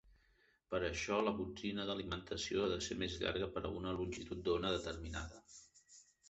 [0.69, 4.73] Per això, la botzina d'alimentació ha de ser més llarga per a una longitud d'ona
[4.79, 5.45] determinada.